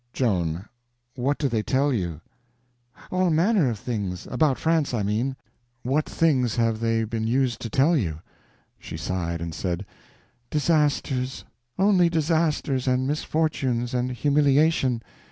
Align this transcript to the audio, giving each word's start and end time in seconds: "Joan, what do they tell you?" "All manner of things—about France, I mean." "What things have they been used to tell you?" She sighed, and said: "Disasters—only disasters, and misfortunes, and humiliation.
"Joan, 0.13 0.65
what 1.15 1.37
do 1.37 1.47
they 1.47 1.61
tell 1.61 1.93
you?" 1.93 2.21
"All 3.11 3.29
manner 3.29 3.69
of 3.69 3.77
things—about 3.77 4.57
France, 4.57 4.95
I 4.95 5.03
mean." 5.03 5.35
"What 5.83 6.09
things 6.09 6.55
have 6.55 6.79
they 6.79 7.03
been 7.03 7.27
used 7.27 7.61
to 7.61 7.69
tell 7.69 7.95
you?" 7.95 8.19
She 8.79 8.97
sighed, 8.97 9.41
and 9.41 9.53
said: 9.53 9.85
"Disasters—only 10.49 12.09
disasters, 12.09 12.87
and 12.87 13.05
misfortunes, 13.05 13.93
and 13.93 14.11
humiliation. 14.11 15.03